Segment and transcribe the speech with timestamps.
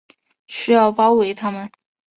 [0.47, 1.71] 需要包围他们